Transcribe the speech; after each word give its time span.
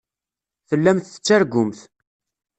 Tellamt 0.69 1.05
tettargumt. 1.09 1.79